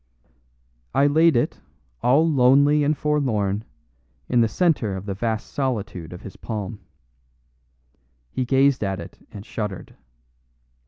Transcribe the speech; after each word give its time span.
I 0.95 1.05
laid 1.05 1.35
it, 1.37 1.59
all 2.01 2.27
lonely 2.27 2.83
and 2.83 2.97
forlorn, 2.97 3.63
in 4.27 4.41
the 4.41 4.47
center 4.47 4.95
of 4.95 5.05
the 5.05 5.13
vast 5.13 5.53
solitude 5.53 6.11
of 6.11 6.23
his 6.23 6.37
palm. 6.37 6.79
He 8.31 8.43
gazed 8.43 8.83
at 8.83 8.99
it 8.99 9.19
and 9.31 9.45
shuddered. 9.45 9.95